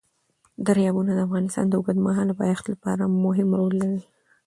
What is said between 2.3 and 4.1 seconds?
پایښت لپاره مهم رول لري.